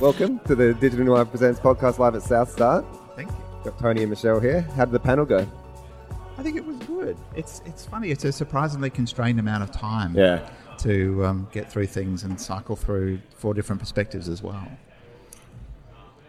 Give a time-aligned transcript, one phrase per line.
[0.00, 2.84] welcome to the Digital Noir Presents podcast live at South Start.
[3.14, 3.36] Thank you.
[3.64, 4.60] Got Tony and Michelle here.
[4.76, 5.46] How did the panel go?
[6.36, 7.16] I think it was good.
[7.34, 8.10] It's it's funny.
[8.10, 10.14] It's a surprisingly constrained amount of time.
[10.14, 10.48] Yeah.
[10.78, 14.68] To um, get through things and cycle through four different perspectives as well.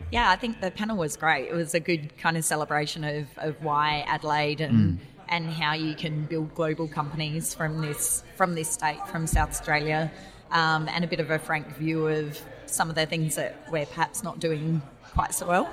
[0.09, 1.49] Yeah, I think the panel was great.
[1.49, 5.93] It was a good kind of celebration of, of why Adelaide and and how you
[5.93, 10.09] can build global companies from this from this state, from South Australia,
[10.51, 13.85] um, and a bit of a frank view of some of the things that we're
[13.85, 14.81] perhaps not doing
[15.13, 15.69] quite so well.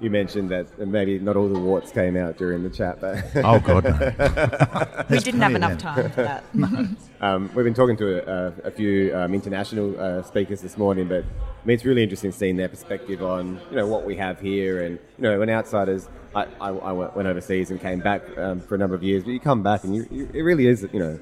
[0.00, 3.58] You mentioned that maybe not all the warts came out during the chat, but Oh
[3.58, 5.04] God, no.
[5.10, 6.44] we didn't have enough time for that.
[7.20, 11.08] um, we've been talking to a, a few um, international uh, speakers this morning.
[11.08, 14.40] But I mean, it's really interesting seeing their perspective on you know what we have
[14.40, 16.08] here, and you know, when outsiders.
[16.34, 19.24] I, I, I went went overseas and came back um, for a number of years,
[19.24, 21.18] but you come back and you, you, it really is, you know,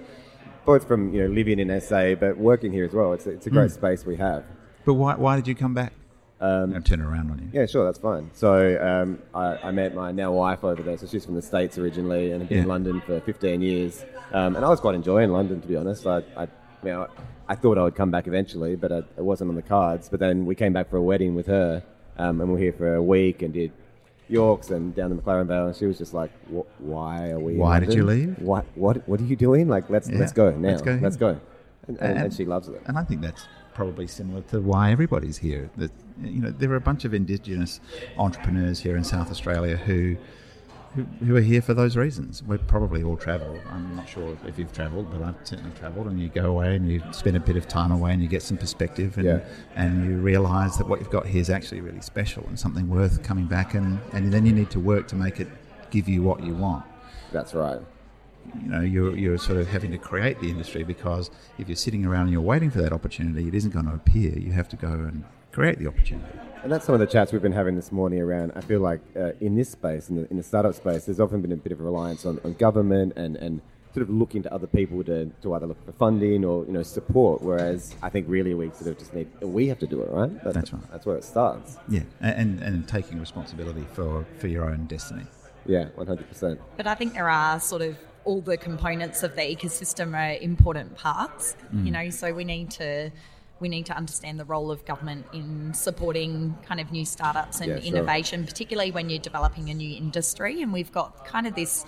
[0.66, 3.12] both from you know living in SA but working here as well.
[3.12, 4.44] It's a, it's a great space we have.
[4.84, 5.92] But why why did you come back?
[6.38, 7.48] Um, I'll turn around on you.
[7.52, 8.30] Yeah, sure, that's fine.
[8.34, 10.98] So um, I, I met my now wife over there.
[10.98, 14.04] So she's from the States originally and had been in London for 15 years.
[14.32, 16.06] Um, and I was quite enjoying London, to be honest.
[16.06, 16.42] I, I,
[16.82, 17.08] you know,
[17.48, 20.10] I thought I would come back eventually, but I, it wasn't on the cards.
[20.10, 21.82] But then we came back for a wedding with her,
[22.18, 23.72] um, and we were here for a week and did
[24.28, 25.66] Yorks and down the McLaren Vale.
[25.66, 26.30] And she was just like,
[26.78, 27.54] "Why are we?
[27.54, 28.38] Why did you leave?
[28.38, 28.64] What?
[28.74, 29.06] What?
[29.08, 29.68] What are you doing?
[29.68, 30.68] Like, let's Yeah, let's go now.
[30.70, 31.40] let's go Let's go."
[31.88, 32.82] And, and, and she loves it.
[32.86, 35.70] And I think that's probably similar to why everybody's here.
[35.76, 37.80] That you know, there are a bunch of indigenous
[38.18, 40.16] entrepreneurs here in South Australia who.
[40.94, 42.42] Who, who are here for those reasons?
[42.42, 43.60] We probably all travel.
[43.70, 46.06] I'm not sure if you've travelled, but I've certainly travelled.
[46.06, 48.42] And you go away and you spend a bit of time away and you get
[48.42, 49.40] some perspective, and, Yeah.
[49.74, 53.22] and you realise that what you've got here is actually really special and something worth
[53.22, 53.74] coming back.
[53.74, 55.48] And, and then you need to work to make it
[55.90, 56.84] give you what you want
[57.32, 57.80] That's right.
[58.62, 62.04] you know you're, you're sort of having to create the industry because if you're sitting
[62.04, 64.76] around and you're waiting for that opportunity it isn't going to appear you have to
[64.76, 65.22] go and
[65.56, 66.26] create the opportunity
[66.62, 68.52] And that's some of the chats we've been having this morning around.
[68.54, 71.40] I feel like uh, in this space, in the, in the startup space, there's often
[71.40, 73.62] been a bit of a reliance on, on government and, and
[73.94, 76.82] sort of looking to other people to, to either look for funding or you know
[76.82, 77.40] support.
[77.40, 80.44] Whereas I think really we sort of just need we have to do it, right?
[80.44, 80.90] That's right.
[80.92, 81.78] That's where it starts.
[81.88, 85.24] yeah and, and taking responsibility for, for your own destiny
[85.64, 86.60] Yeah, one hundred percent.
[86.76, 90.96] But I think there are sort of all the components of the ecosystem are important
[90.96, 91.56] parts.
[91.84, 93.10] You know, so we need to
[93.60, 97.70] we need to understand the role of government in supporting kind of new startups and
[97.70, 97.86] Yeah, sure.
[97.86, 100.62] innovation, particularly when you're developing a new industry.
[100.62, 101.84] And we've got kind of this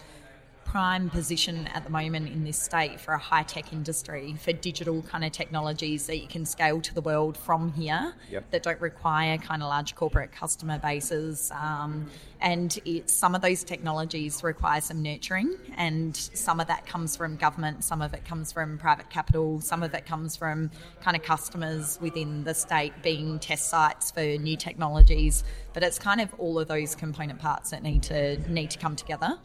[0.70, 5.00] prime position at the moment in this state for a high tech industry for digital
[5.02, 8.50] kind of technologies that you can scale to the world from here Yep.
[8.50, 11.50] that don't require kind of large corporate customer bases.
[11.52, 12.10] Um,
[12.42, 17.36] and it, some of those technologies require some nurturing, and some of that comes from
[17.36, 20.70] government, some of it comes from private capital, some of it comes from
[21.00, 25.44] kind of customers within the state being test sites for new technologies.
[25.72, 28.96] But it's kind of all of those component parts that need to need to come
[28.96, 29.38] together.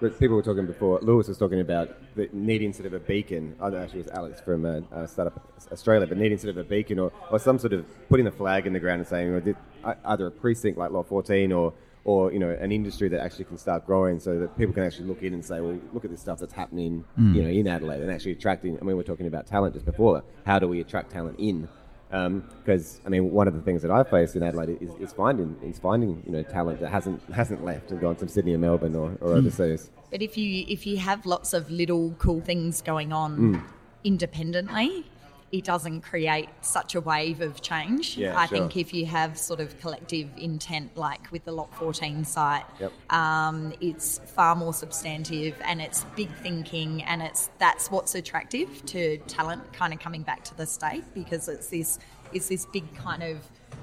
[0.00, 1.00] But people were talking before.
[1.00, 3.54] Lewis was talking about the needing sort of a beacon.
[3.60, 6.50] I don't know, actually, it was Alex from uh, uh, Startup Australia, but needing sort
[6.50, 9.08] of a beacon or, or some sort of putting the flag in the ground and
[9.08, 9.56] saying,
[10.04, 11.72] either a precinct like Lot 14 or
[12.04, 15.06] or you know an industry that actually can start growing, so that people can actually
[15.06, 17.04] look in and say, well, look at this stuff that's happening,
[17.34, 18.76] you know, in Adelaide, and actually attracting.
[18.76, 20.22] I mean, we we're talking about talent just before.
[20.46, 21.68] How do we attract talent in?
[22.10, 25.12] Um, because I mean, one of the things that I faced in Adelaide is, is
[25.12, 28.58] finding is finding you know talent that hasn't hasn't left and gone to Sydney or
[28.58, 29.38] Melbourne or, or hmm.
[29.38, 29.90] overseas.
[30.10, 33.58] But if you if you have lots of little cool things going on hmm.
[34.04, 35.04] independently,
[35.50, 38.16] it doesn't create such a wave of change.
[38.16, 38.58] Yeah, I sure.
[38.58, 42.92] think if you have sort of collective intent, like with the Lot 14 site, Yep.
[43.10, 49.16] um, it's far more substantive and it's big thinking, and it's that's what's attractive to
[49.26, 51.98] talent kind of coming back to the state because it's this
[52.32, 53.38] it's this big kind of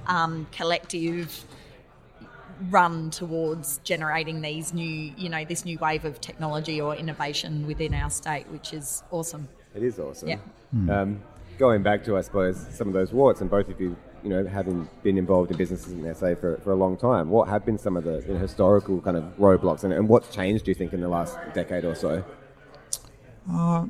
[0.08, 1.46] um, collective
[2.70, 7.94] run towards generating these new, you know, this new wave of technology or innovation within
[7.94, 9.48] our state, which is awesome.
[9.74, 10.30] It is awesome.
[10.30, 10.38] Yeah.
[10.90, 11.22] Um,
[11.58, 14.46] going back to, I suppose, some of those warts, and both of you, you know,
[14.46, 17.78] having been involved in businesses in SA for, for a long time, what have been
[17.78, 20.76] some of the you know, historical kind of roadblocks, and, and what's changed, do you
[20.76, 22.24] think, in the last decade or so?
[23.52, 23.86] Uh,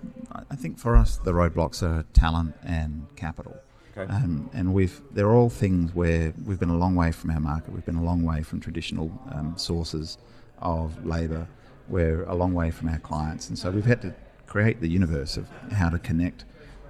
[0.49, 3.57] I think for us, the roadblocks are talent and capital.
[3.97, 4.11] Okay.
[4.11, 7.73] Um, and we've they're all things where we've been a long way from our market.
[7.73, 10.17] We've been a long way from traditional um, sources
[10.59, 11.47] of labour.
[11.87, 14.13] We're a long way from our clients, and so we've had to
[14.47, 16.43] create the universe of how to connect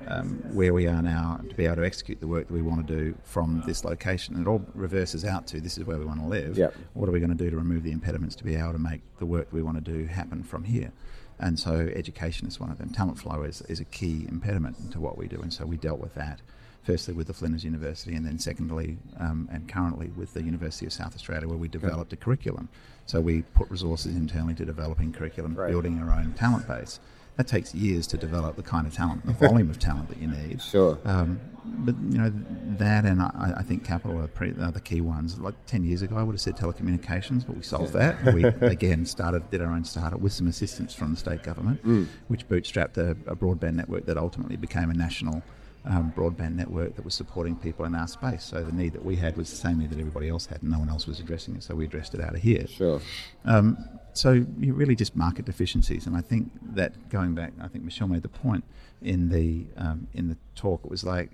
[0.07, 2.85] um, where we are now to be able to execute the work that we want
[2.85, 4.35] to do from this location.
[4.35, 6.57] And it all reverses out to this is where we want to live.
[6.57, 6.73] Yep.
[6.93, 9.01] What are we going to do to remove the impediments to be able to make
[9.19, 10.91] the work that we want to do happen from here?
[11.39, 12.91] And so education is one of them.
[12.91, 15.99] Talent flow is, is a key impediment to what we do, and so we dealt
[15.99, 16.41] with that.
[16.83, 20.93] Firstly, with the Flinders University, and then secondly, um, and currently with the University of
[20.93, 22.69] South Australia, where we developed a curriculum.
[23.07, 25.71] So we put resources internally to developing curriculum, Right.
[25.71, 26.99] building our own talent base.
[27.37, 30.27] That takes years to develop the kind of talent, the volume of talent that you
[30.27, 30.61] need.
[30.61, 30.97] Sure.
[31.05, 32.31] Um, but you know
[32.77, 35.39] that, and I, I think capital are, pretty, are the key ones.
[35.39, 38.33] Like ten years ago, I would have said telecommunications, but we solved that.
[38.33, 41.81] We again started did our own startup with some assistance from the state government,
[42.27, 45.41] which bootstrapped a, a broadband network that ultimately became a national
[45.87, 48.43] um, broadband network that was supporting people in our space.
[48.43, 50.71] So the need that we had was the same need that everybody else had, and
[50.71, 51.63] no one else was addressing it.
[51.63, 52.67] So we addressed it out of here.
[52.67, 52.99] Sure.
[53.45, 53.77] Um,
[54.13, 58.07] so you really just market deficiencies, and I think that going back, I think Michelle
[58.07, 58.63] made the point
[59.01, 60.81] in the um, in the talk.
[60.83, 61.31] It was like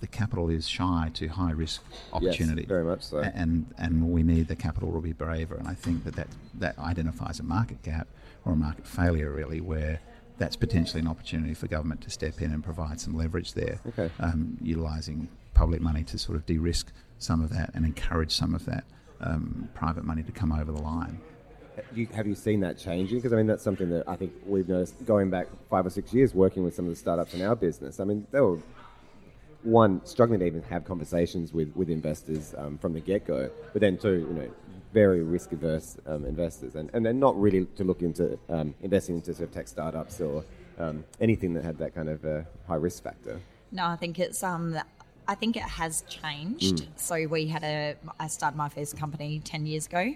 [0.00, 1.82] the capital is shy to high risk
[2.12, 3.18] opportunity, Yes, very much so.
[3.18, 5.54] And and we need the capital to be braver.
[5.54, 8.08] And I think that that, that identifies a market gap
[8.44, 10.00] or a market failure really where.
[10.38, 14.10] That's potentially an opportunity for government to step in and provide some leverage there, Okay.
[14.20, 18.64] um, utilising public money to sort of de-risk some of that and encourage some of
[18.64, 18.84] that
[19.20, 21.20] um, private money to come over the line.
[21.94, 23.18] You, have you seen that changing?
[23.18, 26.12] Because I mean, that's something that I think we've noticed going back five or six
[26.12, 28.00] years working with some of the startups in our business.
[28.00, 28.58] I mean, they were
[29.62, 33.80] one struggling to even have conversations with with investors um, from the get go, but
[33.80, 34.50] then two, you know,
[34.92, 39.16] very risk averse um, investors, and and then not really to look into um, investing
[39.16, 40.44] into sort of tech startups or
[40.78, 43.40] um, anything that had that kind of uh, high risk factor.
[43.70, 44.78] No, I think it's um
[45.28, 46.88] I think it has changed.
[46.96, 50.14] So we had a I started my first company ten years ago,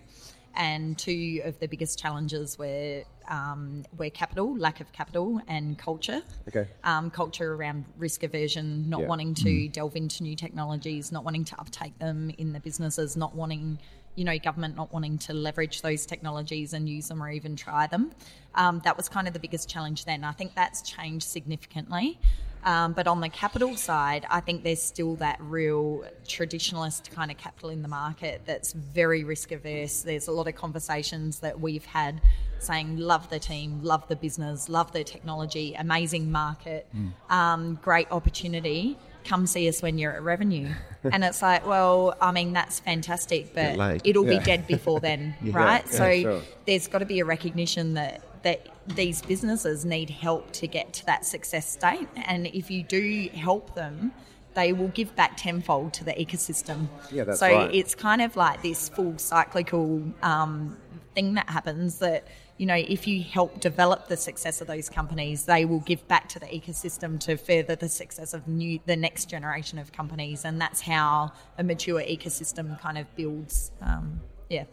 [0.55, 6.23] and two of the biggest challenges were um, were capital, lack of capital, and culture.
[6.49, 6.69] Okay.
[6.85, 9.09] Um, culture around risk aversion, not Yeah.
[9.09, 13.35] wanting to delve into new technologies, not wanting to uptake them in the businesses, not
[13.35, 13.79] wanting
[14.17, 17.87] you know government not wanting to leverage those technologies and use them or even try
[17.87, 18.11] them.
[18.55, 20.25] Um, that was kind of the biggest challenge then.
[20.25, 22.19] I think that's changed significantly.
[22.65, 27.37] Um, but on the capital side, I think there's still that real traditionalist kind of
[27.37, 30.03] capital in the market that's very risk averse.
[30.03, 32.21] There's a lot of conversations that we've had
[32.59, 36.89] saying, love the team, love the business, love the technology, amazing market,
[37.31, 38.99] um, great opportunity.
[39.27, 40.69] Come see us when you're at revenue.
[41.05, 44.01] and it's like, well, I mean, that's fantastic, but late.
[44.05, 45.57] it'll be dead before then, Yeah.
[45.57, 45.85] right?
[45.87, 46.43] Yeah, so sure.
[46.67, 51.07] there's got to be a recognition that that these businesses need help to get to
[51.07, 54.13] that success state and if you do help them
[54.55, 57.75] they will give back tenfold to the ecosystem Yeah, that's so right.
[57.75, 60.77] it's kind of like this full cyclical um,
[61.17, 65.45] thing that happens that you know if you help develop the success of those companies
[65.45, 69.27] they will give back to the ecosystem to further the success of new the next
[69.27, 74.65] generation of companies and that's how a mature ecosystem kind of builds um, yeah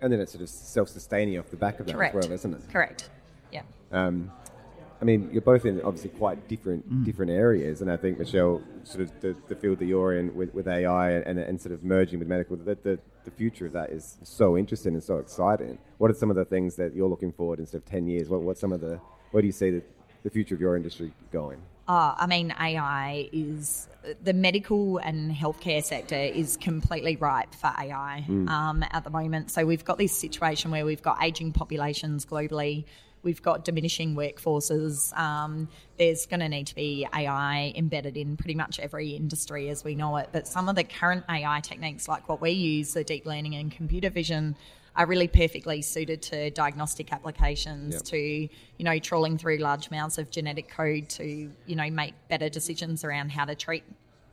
[0.00, 2.54] And then it's sort of self-sustaining off the back of that correct as well, isn't
[2.54, 2.60] it?
[2.70, 3.08] correct
[3.52, 3.62] yeah
[3.92, 4.30] Um,
[5.00, 7.04] I mean, you're both in obviously quite different Mm.
[7.04, 10.54] different areas, and I think Michelle, sort of the, the field that you're in with,
[10.54, 13.90] with AI and, and sort of merging with medical, the, the, the future of that
[13.90, 15.78] is so interesting and so exciting.
[15.98, 18.28] What are some of the things that you're looking forward in sort of ten years?
[18.28, 19.82] What what's some of the where do you see the,
[20.22, 21.60] the future of your industry going?
[21.88, 23.88] Oh, I mean, AI is
[24.22, 29.50] the medical and healthcare sector is completely ripe for AI um, at the moment.
[29.50, 32.84] So we've got this situation where we've got aging populations globally.
[33.22, 35.16] We've got diminishing workforces.
[35.16, 39.84] Um, there's going to need to be AI embedded in pretty much every industry as
[39.84, 40.30] we know it.
[40.32, 43.70] But some of the current AI techniques, like what we use, the deep learning and
[43.70, 44.56] computer vision,
[44.96, 48.02] are really perfectly suited to diagnostic applications, Yep.
[48.02, 48.48] to you
[48.84, 51.24] know trawling through large amounts of genetic code to
[51.66, 53.84] you know make better decisions around how to treat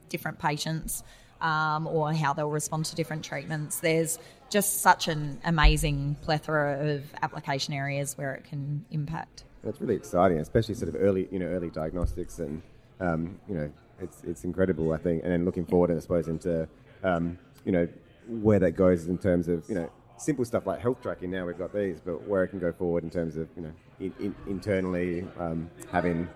[0.09, 1.03] different patients
[1.39, 3.79] um, or how they'll respond to different treatments.
[3.79, 4.19] There's
[4.49, 9.43] just such an amazing plethora of application areas where it can impact.
[9.63, 12.61] It's really exciting, especially sort of early, you know, early diagnostics, and
[12.99, 14.93] um, you know, it's it's incredible.
[14.93, 16.67] I think, and then looking forward, I suppose, into
[17.03, 17.87] um, you know
[18.27, 21.31] where that goes in terms of you know simple stuff like health tracking.
[21.31, 23.71] Now we've got these, but where it can go forward in terms of you know
[23.99, 26.27] in, in, internally um, having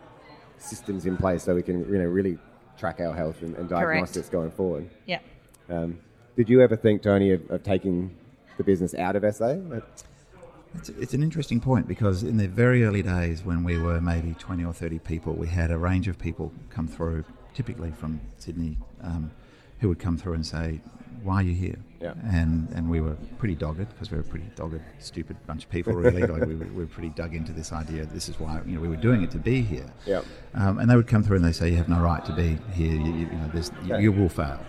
[0.58, 2.38] systems in place so we can you know really
[2.77, 3.88] track our health and, and Correct.
[3.88, 4.89] diagnostics going forward.
[5.05, 5.20] Yeah.
[6.35, 8.15] Did you ever think, Tony, of, of taking
[8.57, 9.55] the business out of SA?
[10.75, 14.33] It's, it's an interesting point because in the very early days when we were maybe
[14.39, 17.23] 20 or 30 people, we had a range of people come through,
[17.53, 19.31] typically from Sydney, um,
[19.79, 20.81] who would come through and say,
[21.21, 21.77] Why are you here?
[22.01, 22.13] Yeah.
[22.23, 25.69] And, and we were pretty dogged because we were a pretty dogged, stupid bunch of
[25.69, 26.21] people, really.
[26.25, 28.05] like we, were, we were pretty dug into this idea.
[28.05, 29.85] This is why you know, we were doing it to be here.
[30.07, 30.23] Yeah.
[30.55, 32.57] Um, and they would come through and they say, "You have no right to be
[32.73, 32.91] here.
[32.91, 33.51] You, you, you know,
[33.85, 34.01] Okay.
[34.01, 34.59] you will fail."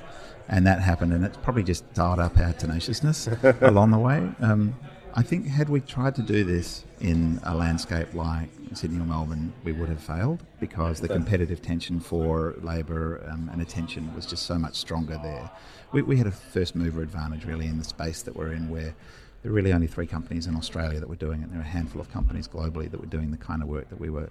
[0.48, 3.28] And that happened, and it's probably just dialed up our tenaciousness
[3.60, 4.28] along the way.
[4.40, 4.74] Um,
[5.16, 9.52] I think had we tried to do this in a landscape like Sydney or Melbourne,
[9.62, 14.42] we would have failed because the competitive tension for labour um, and attention was just
[14.42, 15.50] so much stronger there.
[15.92, 18.94] We, we had a first mover advantage really in the space that we're in where
[19.42, 21.44] there are really only three companies in Australia that were doing it.
[21.44, 23.88] And there are a handful of companies globally that were doing the kind of work
[23.90, 24.28] that we were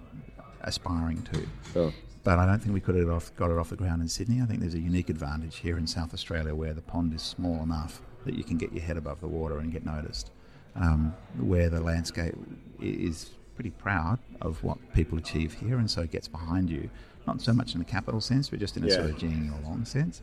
[0.60, 1.46] aspiring to.
[1.72, 1.92] Sure.
[2.24, 4.40] But I don't think we could have off, got it off the ground in Sydney.
[4.40, 7.62] I think there's a unique advantage here in South Australia where the pond is small
[7.62, 10.30] enough that you can get your head above the water and get noticed
[10.74, 12.34] um, where the landscape
[12.80, 16.88] is pretty proud of what people achieve here, and so it gets behind you,
[17.26, 18.94] not so much in a capital sense, but just in a Yeah.
[18.96, 20.22] sort of genuine along sense.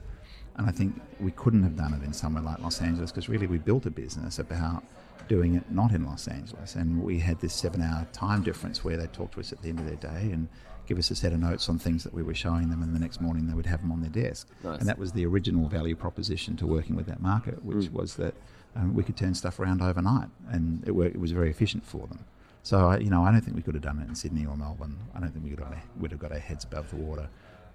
[0.58, 3.48] And I think we couldn't have done it in somewhere like Los Angeles because really
[3.48, 4.84] we built a business about
[5.30, 6.76] doing it not in Los Angeles.
[6.76, 9.70] And we had this seven hour time difference where they talked to us at the
[9.70, 10.50] end of their day and
[10.92, 13.00] give us a set of notes on things that we were showing them, and the
[13.00, 14.50] next morning they would have them on their desk.
[14.62, 14.80] Nice.
[14.80, 18.34] And that was the original value proposition to working with that market, which was that
[18.76, 22.08] um, we could turn stuff around overnight, and it, worked, it was very efficient for
[22.08, 22.26] them.
[22.64, 24.58] So, I, you know, I don't think we could have done it in Sydney or
[24.58, 24.98] Melbourne.
[25.16, 27.30] I don't think we would have, would have got our heads above the water.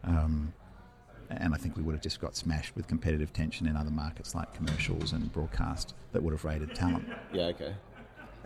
[0.04, 0.52] Um,
[1.30, 4.34] and I think we would have just got smashed with competitive tension in other markets
[4.34, 7.08] like commercials and broadcast that would have rated talent.
[7.32, 7.74] Yeah, okay.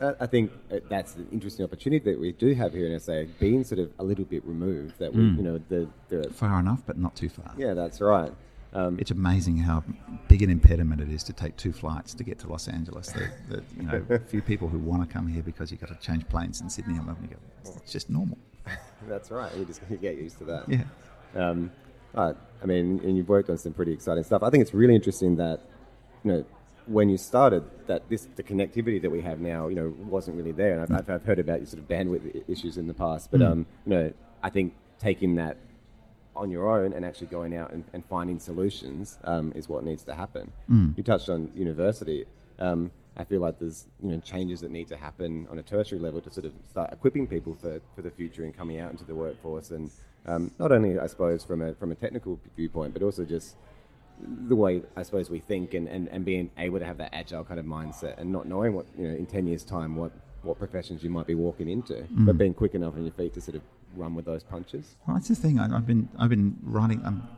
[0.01, 3.65] I think uh, that's an interesting opportunity that we do have here in SA, being
[3.65, 4.99] sort of a little bit removed.
[4.99, 7.53] That we, you know, the, the Far enough, but not too far.
[7.59, 8.33] yeah, that's right.
[8.73, 9.83] Um, It's amazing how
[10.29, 13.09] big an impediment it is to take two flights to get to Los Angeles.
[13.13, 15.89] That, that you know, a few people who want to come here because you've got
[15.89, 18.39] to change planes in Sydney or Melbourne, you go, it's just normal.
[19.09, 19.51] that's right.
[19.57, 20.69] You're just get used to that.
[20.69, 20.85] Yeah.
[21.35, 21.71] Um,
[22.15, 24.43] uh, I mean, and you've worked on some pretty exciting stuff.
[24.43, 25.61] I think it's really interesting that,
[26.25, 26.45] you know,
[26.91, 30.53] when you started, that this the connectivity that we have now, you know, wasn't really
[30.53, 30.73] there.
[30.75, 33.41] And I've, I've, I've heard about your sort of bandwidth issues in the past, but
[33.43, 35.57] um, you know, I think taking that
[36.35, 40.03] on your own and actually going out and, and finding solutions um, is what needs
[40.05, 40.53] to happen.
[40.97, 42.25] You touched on university.
[42.59, 46.01] Um, I feel like there's you know changes that need to happen on a tertiary
[46.01, 49.05] level to sort of start equipping people for, for the future and coming out into
[49.05, 49.91] the workforce and
[50.27, 53.57] um, not only I suppose from a from a technical viewpoint but also just
[54.49, 57.45] the way I suppose we think and, and, and being able to have that agile
[57.45, 60.13] kind of mindset and not knowing what you know in ten years time what,
[60.43, 63.41] what professions you might be walking into but being quick enough on your feet to
[63.41, 63.63] sort of
[63.97, 64.95] run with those punches.
[65.07, 65.59] Well, that's the thing.
[65.59, 67.05] I, I've been I've been writing.
[67.05, 67.29] Um,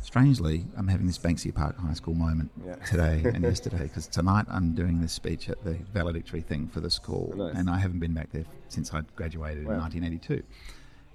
[0.00, 2.74] strangely, I'm having this Banksia Park High School moment Yeah.
[2.86, 6.90] today and yesterday because tonight I'm doing this speech at the valedictory thing for the
[6.90, 7.56] school, Nice.
[7.56, 9.72] and I haven't been back there since I graduated Wow.
[9.74, 10.42] in 1982,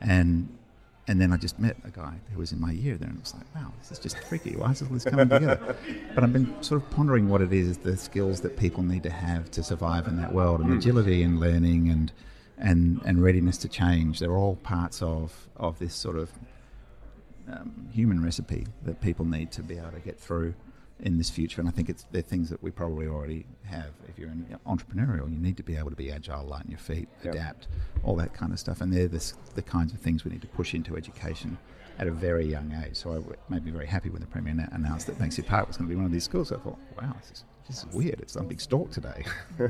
[0.01, 0.58] and.
[1.07, 3.24] And then I just met a guy who was in my year there, and it
[3.24, 4.55] was like, wow, this is just freaky.
[4.55, 5.75] Why is all this coming together?
[6.15, 9.10] But I've been sort of pondering what it is, the skills that people need to
[9.10, 12.12] have to survive in that world, and agility and learning and
[12.57, 14.19] and and readiness to change.
[14.19, 16.31] They're all parts of of this sort of
[17.51, 20.53] um, human recipe that people need to be able to get through
[21.00, 21.59] in this future.
[21.62, 23.91] And I think it's they're things that we probably already have.
[24.07, 26.79] If you're an entrepreneurial, you need to be able to be agile, light on your
[26.79, 27.33] feet, Yep.
[27.33, 27.67] adapt,
[28.03, 28.81] all that kind of stuff.
[28.81, 31.57] And they're the, the kinds of things we need to push into education
[32.00, 32.95] at a very young age.
[32.95, 35.77] So I w- made me very happy when the Premier announced that Banksia Park was
[35.77, 36.51] going to be one of these schools.
[36.51, 38.20] I thought, wow, this is, this is weird.
[38.22, 39.24] It's some big stalk today.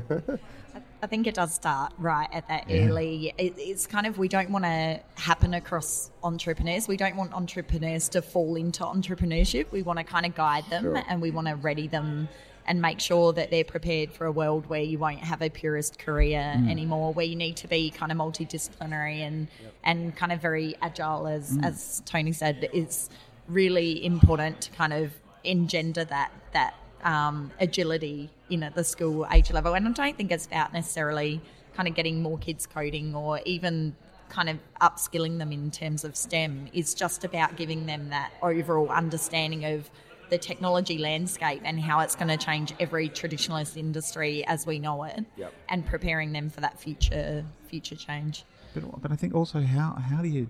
[1.02, 2.86] I think it does start right at that Yeah.
[2.88, 3.34] early.
[3.36, 6.88] It, it's kind of we don't want to happen across entrepreneurs.
[6.88, 9.70] We don't want entrepreneurs to fall into entrepreneurship.
[9.70, 11.02] We want to kind of guide them Sure.
[11.08, 12.28] and we want to ready them
[12.66, 15.98] and make sure that they're prepared for a world where you won't have a purist
[15.98, 16.70] career mm.
[16.70, 19.48] anymore, where you need to be kind of multidisciplinary and
[19.82, 21.64] and kind of very agile, as mm.
[21.64, 23.10] as Tony said, it's
[23.48, 25.12] really important to kind of
[25.44, 26.74] engender that that
[27.04, 29.74] um, agility in at the school age level.
[29.74, 31.40] And I don't think it's about necessarily
[31.74, 33.94] kind of getting more kids coding or even
[34.28, 36.68] kind of upskilling them in terms of STEM.
[36.72, 39.90] It's just about giving them that overall understanding of
[40.30, 45.04] the technology landscape and how it's going to change every traditionalist industry as we know
[45.04, 45.52] it Yep.
[45.68, 48.44] and preparing them for that future future change.
[48.72, 50.48] But, but I think also how how do you?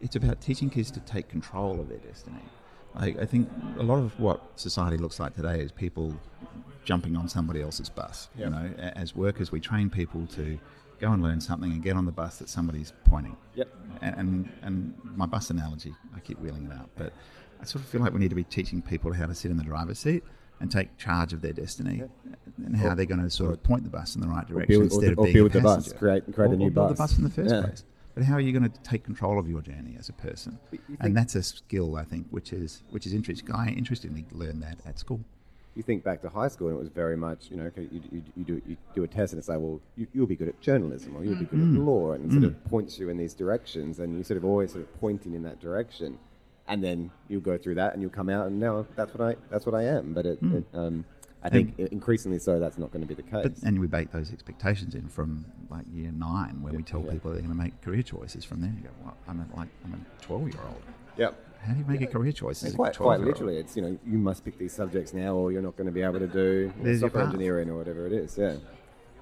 [0.00, 2.42] It's about teaching kids to take control of their destiny.
[2.94, 3.48] Like I think
[3.78, 6.14] a lot of what society looks like today is people
[6.84, 8.28] jumping on somebody else's bus.
[8.38, 10.58] You know, as workers, we train people to
[11.00, 13.36] go and learn something and get on the bus that somebody's pointing.
[13.54, 13.68] Yep.
[14.02, 17.12] And and, and my bus analogy, I keep wheeling it out, but
[17.60, 19.56] I sort of feel like we need to be teaching people how to sit in
[19.56, 20.22] the driver's seat
[20.60, 22.04] and take charge of their destiny
[22.64, 24.82] and how they're going to sort of point the bus in the right direction build-
[24.82, 26.70] or instead the- of or being build a the bus, create- create a new or
[26.70, 26.98] build the bus.
[27.10, 27.62] bus in the first Yeah.
[27.62, 27.84] place.
[28.14, 30.58] But how are you going to take control of your journey as a person?
[31.00, 33.50] And that's a skill, I think, which is which is interesting.
[33.52, 35.20] I interestingly learned that at school.
[35.74, 38.00] you think back to high school and it was very much, you know, okay, you,
[38.12, 40.46] you, you, do, you do a test and it's like, well, you, you'll be good
[40.48, 41.74] at journalism or you'll be good Mm.
[41.74, 42.12] at law.
[42.12, 44.84] And it sort of points you in these directions and you sort of always sort
[44.84, 46.16] of pointing in that direction.
[46.68, 49.36] And then you'll go through that and you'll come out and now that's what I,
[49.50, 50.14] that's what I am.
[50.14, 50.58] But it, Mm.
[50.58, 51.04] it, um,
[51.44, 53.42] I think increasingly so that's not going to be the case.
[53.42, 57.02] But, and we bake those expectations in from like year nine, where Yeah, we tell
[57.04, 57.12] yeah.
[57.12, 58.44] people they're going to make career choices.
[58.44, 60.82] From there, you go, well, I'm a, like I'm a 12 year old.
[61.18, 61.38] yep.
[61.60, 63.98] How do you make a career choice a quite, 12 quite literally, it's you know
[64.06, 66.72] you must pick these subjects now, or you're not going to be able to do
[66.76, 68.36] you There's your software engineering or whatever it is.
[68.38, 68.56] Yeah.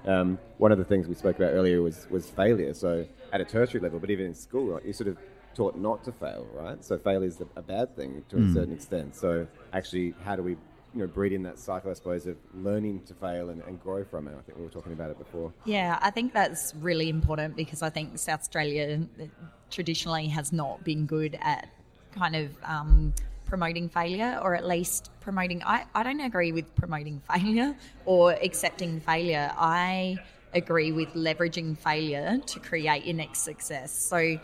[0.05, 2.73] Um, one of the things we spoke about earlier was was failure.
[2.73, 5.17] So at a tertiary level, but even in school, like, you're sort of
[5.55, 6.83] taught not to fail, right?
[6.83, 8.49] So failure is a bad thing to Hmm.
[8.49, 9.15] a certain extent.
[9.15, 10.57] So actually, how do we
[10.93, 14.03] you know breed in that cycle, I suppose, of learning to fail and, and grow
[14.03, 14.35] from it?
[14.37, 15.51] I think we were talking about it before.
[15.65, 19.25] Yeah, I think that's really important because I think South Australia uh,
[19.71, 21.69] traditionally has not been good at
[22.13, 23.13] kind of um,
[23.45, 25.63] promoting failure or at least promoting.
[25.63, 29.51] I, I don't agree with promoting failure or accepting failure.
[29.57, 30.17] I
[30.53, 33.91] agree with leveraging failure to create your next success.
[33.91, 34.37] So,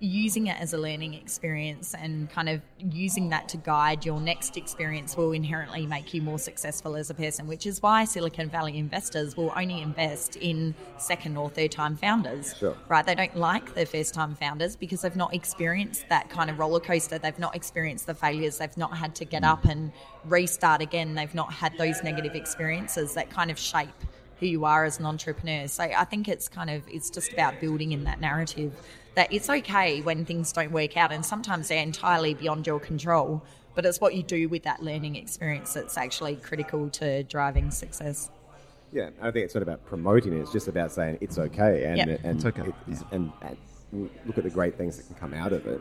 [0.00, 4.56] using it as a learning experience and kind of using that to guide your next
[4.56, 8.78] experience will inherently make you more successful as a person, which is why Silicon Valley
[8.78, 12.56] investors will only invest in second or third time founders.
[12.58, 12.76] Sure.
[12.88, 13.06] Right?
[13.06, 16.80] They don't like their first time founders because they've not experienced that kind of roller
[16.80, 17.18] coaster.
[17.18, 18.58] They've not experienced the failures.
[18.58, 19.92] They've not had to get up and
[20.24, 21.14] restart again.
[21.14, 23.88] They've not had those negative experiences that kind of shape
[24.42, 25.68] who you are as an entrepreneur.
[25.68, 28.72] So I think it's kind of it's just about building in that narrative
[29.14, 33.40] that it's okay when things don't work out and sometimes they're entirely beyond your control,
[33.76, 38.30] but it's what you do with that learning experience that's actually critical to driving success.
[38.90, 40.40] Yeah, I think it's not about promoting it.
[40.40, 42.20] It's just about saying it's okay and Yep.
[42.24, 43.56] and It's okay, it is- and, and
[43.92, 45.80] look at the great things that can come out of it.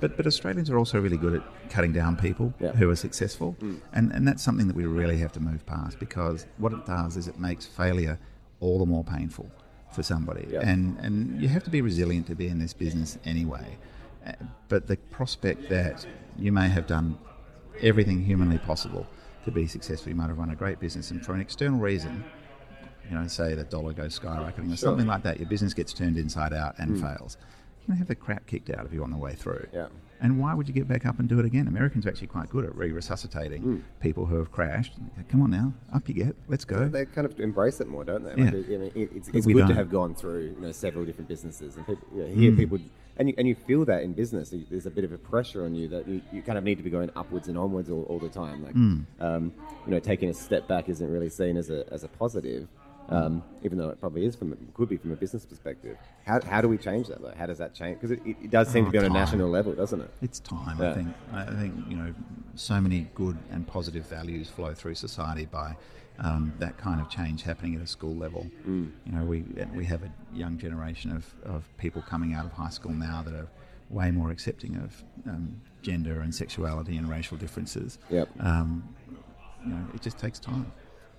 [0.00, 2.72] But but Australians are also really good at cutting down people Yeah.
[2.72, 3.56] who are successful,
[3.92, 7.16] and and that's something that we really have to move past because what it does
[7.16, 8.18] is it makes failure
[8.60, 9.50] all the more painful
[9.92, 10.60] for somebody, Yeah.
[10.70, 13.76] and and you have to be resilient to be in this business anyway.
[14.26, 14.32] Uh,
[14.68, 16.06] But the prospect that
[16.38, 17.18] you may have done
[17.82, 19.06] everything humanly possible
[19.44, 22.22] to be successful, you might have run a great business, and for an external reason,
[23.10, 26.16] you know, say the dollar goes skyrocketing or something like that, your business gets turned
[26.16, 27.02] inside out and hmm.
[27.02, 27.36] fails.
[27.80, 29.66] You're going to have the crap kicked out of you on the way through.
[29.72, 29.88] Yeah.
[30.22, 31.66] And why would you get back up and do it again?
[31.66, 33.78] Americans are actually quite good at re-resuscitating hmm.
[34.00, 34.92] people who have crashed.
[35.28, 36.88] Come on now, up you get, let's go.
[36.88, 38.42] They kind of embrace it more, don't they?
[38.42, 38.50] Yeah.
[38.50, 39.76] Like, I mean, it's, it's good to don't.
[39.76, 42.58] have gone through you know several different businesses and people, you know, hear hmm.
[42.58, 42.78] people,
[43.16, 44.52] and you, and you feel that in business.
[44.70, 46.84] There's a bit of a pressure on you that you, you kind of need to
[46.84, 48.62] be going upwards and onwards all, all the time.
[48.62, 48.74] Like,
[49.20, 49.52] um,
[49.86, 52.68] you know, taking a step back isn't really seen as a as a positive.
[53.08, 56.60] Um, even though it probably is from could be from a business perspective, how, how
[56.60, 57.20] do we change that?
[57.20, 57.34] Though?
[57.36, 58.00] How does that change?
[58.00, 60.10] Because it, it, does seem Oh, to be on a national level, doesn't it?
[60.22, 60.90] It's time, Yeah.
[60.90, 61.08] I think.
[61.32, 62.14] I I think you know,
[62.54, 65.76] so many good and positive values flow through society by
[66.20, 68.46] um, that kind of change happening at a school level.
[68.68, 68.92] Mm.
[69.06, 72.70] You know, we we have a young generation of, of people coming out of high
[72.70, 73.48] school now that are
[73.88, 77.98] way more accepting of um, gender and sexuality and racial differences.
[78.08, 78.28] Yep.
[78.38, 78.88] Um,
[79.64, 80.70] you know, it just takes time.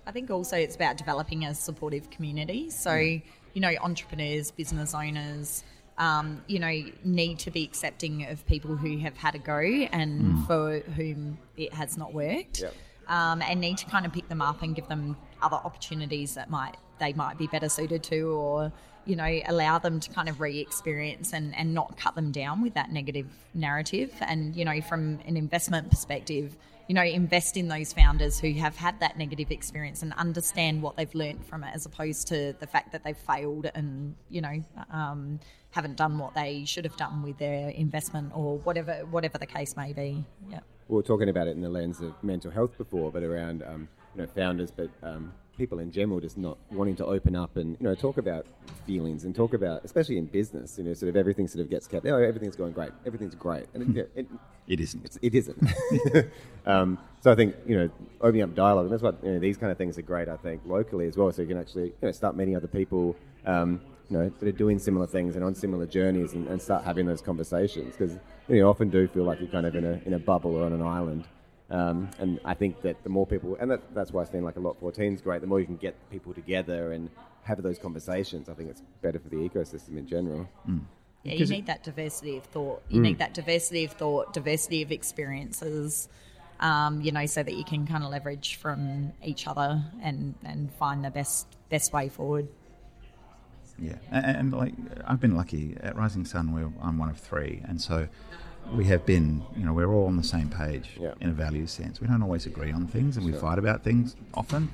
[0.06, 2.70] I think also it's about developing a supportive community.
[2.70, 3.22] So, you
[3.56, 5.62] know, entrepreneurs, business owners,
[5.98, 10.44] um, you know, need to be accepting of people who have had a go and
[10.46, 12.60] for whom it has not worked.
[12.60, 12.74] Yep.
[13.08, 16.48] Um, and need to kind of pick them up and give them other opportunities that
[16.50, 18.72] might they might be better suited to or
[19.04, 22.74] you know allow them to kind of re-experience and, and not cut them down with
[22.74, 26.56] that negative narrative and you know from an investment perspective
[26.92, 30.94] you know invest in those founders who have had that negative experience and understand what
[30.94, 34.62] they've learned from it as opposed to the fact that they've failed and you know
[34.90, 39.46] um, haven't done what they should have done with their investment or whatever whatever the
[39.46, 40.22] case may be.
[40.50, 40.60] Yeah.
[40.88, 43.88] We were talking about it in the lens of mental health before, but around um,
[44.14, 47.76] you know founders, but um, people in general just not wanting to open up and
[47.78, 48.46] you know talk about
[48.86, 51.86] feelings and talk about, especially in business, you know, sort of everything sort of gets
[51.86, 52.06] kept.
[52.06, 54.26] Oh, everything's going great, everything's great, and it, it,
[54.66, 55.04] It isn't.
[55.04, 55.58] it's, it isn't.
[56.66, 59.56] um, so I think you know opening up dialogue, and that's what you know, these
[59.56, 60.28] kind of things are great.
[60.28, 63.16] I think locally as well, so you can actually you know start meeting other people.
[63.46, 66.84] Um, you know, that are doing similar things and on similar journeys, and, and start
[66.84, 69.84] having those conversations because you, know, you often do feel like you're kind of in
[69.86, 71.24] a in a bubble or on an island.
[71.72, 74.56] Um, and I think that the more people, and that, that's why I think like
[74.56, 75.40] a lot 14 is great.
[75.40, 77.08] The more you can get people together and
[77.44, 80.46] have those conversations, I think it's better for the ecosystem in general.
[81.22, 82.82] Yeah, you need that diversity of thought.
[82.90, 86.08] You need that diversity of thought, diversity of experiences,
[86.60, 90.70] um, you know, so that you can kind of leverage from each other and, and
[90.74, 92.48] find the best best way forward.
[93.78, 94.74] Yeah, and, and like
[95.06, 96.52] I've been lucky at Rising Sun.
[96.52, 98.08] We're, I'm one of three, and so
[98.72, 99.42] we have been.
[99.56, 101.14] You know, we're all on the same page Yeah.
[101.20, 102.00] in a value sense.
[102.00, 104.70] We don't always agree on things, and we fight about things often.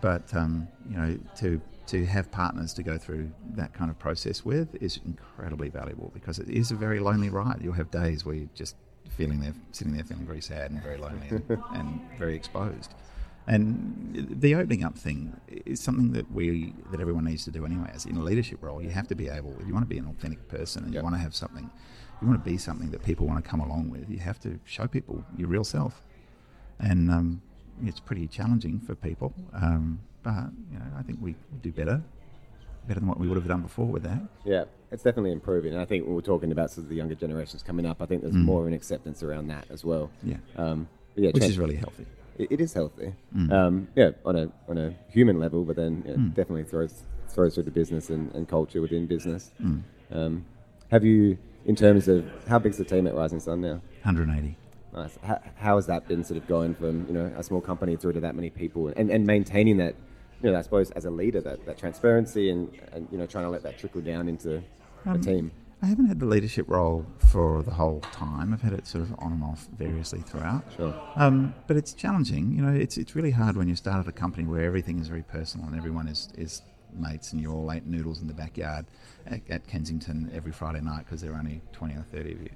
[0.00, 4.44] But um, you know, to to have partners to go through that kind of process
[4.44, 7.58] with is incredibly valuable because it is a very lonely ride.
[7.62, 8.74] You'll have days where you're just
[9.08, 11.44] feeling there, sitting there feeling very sad and very lonely and,
[11.74, 12.92] and very exposed.
[13.46, 17.88] And the opening up thing is something that we that everyone needs to do anyway.
[17.94, 19.56] As in a leadership role, you have to be able.
[19.60, 21.00] If you want to be an authentic person and Yep.
[21.00, 21.70] you want to have something,
[22.20, 24.08] you want to be something that people want to come along with.
[24.08, 26.02] You have to show people your real self,
[26.78, 27.42] and um,
[27.84, 29.34] it's pretty challenging for people.
[29.52, 32.02] Um, but you know, I think we do better,
[32.88, 34.20] better than what we would have done before with that.
[34.44, 35.72] Yeah, it's definitely improving.
[35.72, 38.22] And I think we're talking about sort of the younger generations coming up, I think
[38.22, 40.10] there's more of an acceptance around that as well.
[40.24, 40.38] Mm.
[40.56, 40.62] Yeah.
[40.62, 42.06] Um, yeah, Which is really healthy.
[42.38, 43.14] it, it is healthy.
[43.34, 43.52] Mm.
[43.52, 47.64] Um, yeah, on a on a human level, but then yeah, definitely throws throws through
[47.64, 49.50] to business and, and culture within business.
[49.62, 49.82] Mm.
[50.10, 50.44] Um,
[50.90, 53.80] have you, in terms of how big's the team at Rising Sun now?
[54.02, 54.56] 180.
[54.94, 55.18] Nice.
[55.22, 58.14] How, how has that been sort of going from you know a small company through
[58.14, 59.94] to that many people and, and maintaining that
[60.42, 63.44] you know I suppose as a leader that, that transparency and, and you know trying
[63.44, 64.62] to let that trickle down into
[65.04, 65.50] Um, the team.
[65.82, 68.54] I haven't had the leadership role for the whole time.
[68.54, 70.64] I've had it sort of on and off variously throughout.
[70.74, 70.94] Sure.
[71.16, 72.52] Um, but it's challenging.
[72.52, 75.08] You know, it's it's really hard when you start at a company where everything is
[75.08, 76.62] very personal and everyone is, is
[76.94, 78.86] mates and you're all ate noodles in the backyard
[79.26, 82.50] at, at Kensington every Friday night because there are only 20 or 30 of you.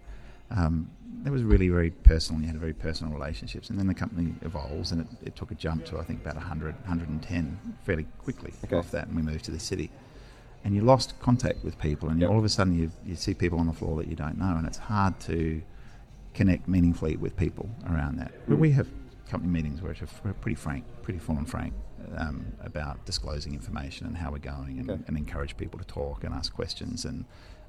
[0.53, 0.91] Um,
[1.23, 3.71] that was really very personal and you had very personal relationships.
[3.71, 6.35] And then the company evolves and it, it took a jump to, I think, about
[6.37, 8.77] 100, 110 fairly quickly Okay.
[8.77, 9.91] off that and we moved to the city.
[10.65, 12.31] And you lost contact with people and Yep.
[12.31, 14.57] all of a sudden you, you see people on the floor that you don't know
[14.57, 15.63] and it's hard to
[16.35, 18.33] connect meaningfully with people around that.
[18.49, 18.89] But we have
[19.31, 21.73] company meetings where it's we're pretty frank, pretty full and frank
[22.17, 25.03] um, about disclosing information and how we're going, and, Okay.
[25.07, 27.25] and encourage people to talk and ask questions, and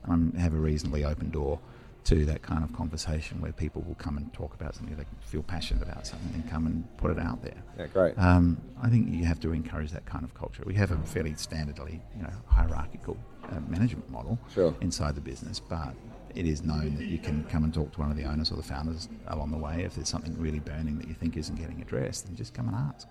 [0.06, 1.60] um, have a reasonably open door
[2.03, 5.43] to that kind of conversation where people will come and talk about something they feel
[5.43, 7.61] passionate about something and come and put it out there.
[7.77, 8.17] Yeah, great.
[8.17, 10.63] Um, I think you have to encourage that kind of culture.
[10.65, 13.17] We have a fairly standardly, you know, hierarchical
[13.51, 14.75] uh, management model Sure.
[14.81, 15.93] inside the business, but
[16.33, 18.55] it is known that you can come and talk to one of the owners or
[18.55, 21.81] the founders along the way if there's something really burning that you think isn't getting
[21.81, 22.25] addressed.
[22.25, 23.07] Then just come and ask.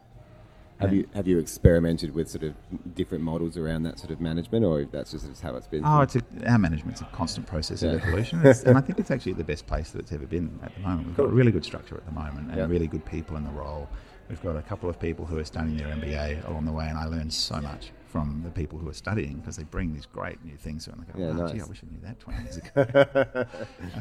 [0.81, 2.55] Have you have you experimented with sort of
[2.95, 5.83] different models around that sort of management, or that's just how it's been?
[5.85, 9.35] Oh, it's a, our management's a constant process of evolution, and I think it's actually
[9.35, 11.07] the best place that it's ever been at the moment.
[11.09, 12.67] We've got a really good structure at the moment, and Yeah.
[12.67, 13.89] really good people in the role.
[14.29, 16.97] We've got a couple of people who are studying their MBA along the way, and
[16.97, 20.45] I learned so much from the people who are studying because they bring these great
[20.45, 20.97] new things to it.
[20.97, 21.61] And I go, Yeah, "Wow, gee.
[21.61, 23.47] I wish I knew that 20 years ago.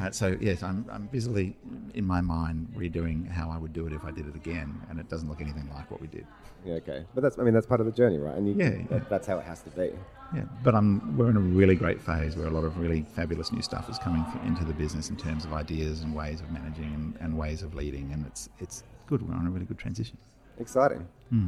[0.00, 1.56] uh, so, yes, I'm, I'm busily,
[1.94, 4.98] in my mind, redoing how I would do it if I did it again, and
[4.98, 6.26] it doesn't look anything like what we did.
[6.64, 8.36] yeah, okay, but that's I mean that's part of the journey, right?
[8.36, 8.98] And you, Yeah, that, yeah.
[9.08, 9.90] that's how it has to be.
[10.34, 13.50] Yeah, but um, we're in a really great phase where a lot of really fabulous
[13.52, 16.92] new stuff is coming into the business in terms of ideas and ways of managing
[16.94, 19.26] and, and ways of leading, and it's it's good.
[19.26, 20.18] We're on a really good transition.
[20.58, 21.06] Exciting.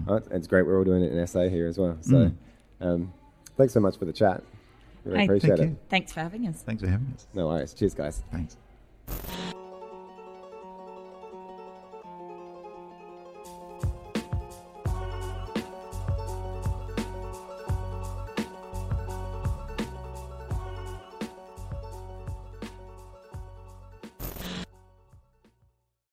[0.09, 1.98] All right, it's great we're all doing it in SA here as well.
[2.01, 2.31] So,
[2.83, 3.12] um,
[3.57, 4.42] thanks so much for the chat.
[5.05, 5.68] Really hey, appreciate it.
[5.68, 5.79] You.
[5.88, 6.62] Thanks for having us.
[6.62, 7.27] Thanks for having us.
[7.35, 7.73] No worries.
[7.75, 8.23] Cheers, guys.
[8.31, 8.57] Thanks.